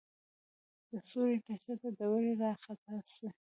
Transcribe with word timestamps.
د 0.89 0.91
سوړې 1.09 1.37
له 1.47 1.55
چته 1.63 1.87
ډبرې 1.97 2.33
راخطا 2.43 2.95
سوې. 3.13 3.29